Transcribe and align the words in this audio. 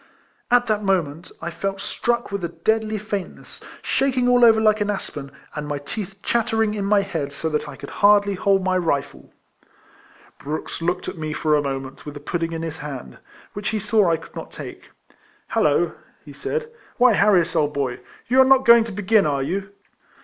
At 0.49 0.65
that 0.65 0.81
moment 0.83 1.31
I 1.43 1.51
felt 1.51 1.79
struck 1.79 2.31
with 2.31 2.43
a 2.43 2.49
deadly 2.49 2.97
faintness, 2.97 3.61
shaking 3.83 4.27
all 4.27 4.43
over 4.43 4.59
like 4.59 4.81
an 4.81 4.89
aspen, 4.89 5.29
and 5.53 5.67
my 5.67 5.77
teeth 5.77 6.21
chattering 6.23 6.73
in 6.73 6.85
my 6.85 7.01
head 7.01 7.31
so 7.31 7.49
that 7.49 7.69
I 7.69 7.75
could 7.75 7.91
hardly 7.91 8.33
hold 8.33 8.63
my 8.63 8.79
rifle. 8.79 9.31
Brooks 10.39 10.81
looked 10.81 11.07
at 11.07 11.19
me 11.19 11.33
for 11.33 11.55
a 11.55 11.61
moment, 11.61 12.03
with 12.03 12.15
the 12.15 12.19
pudding 12.19 12.51
in 12.51 12.63
his 12.63 12.79
hand, 12.79 13.19
which 13.53 13.69
he 13.69 13.79
saw 13.79 14.09
I 14.09 14.17
could 14.17 14.35
not 14.35 14.49
take. 14.51 14.89
"Hallo," 15.49 15.93
he 16.25 16.33
said, 16.33 16.71
"why 16.97 17.13
Harris, 17.13 17.55
old 17.55 17.75
boy, 17.75 17.99
you 18.27 18.41
are 18.41 18.43
not 18.43 18.65
going 18.65 18.83
to 18.85 18.91
begin, 18.91 19.27
are 19.27 19.43
you?" 19.43 19.69